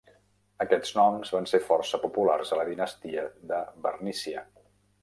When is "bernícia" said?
3.89-4.49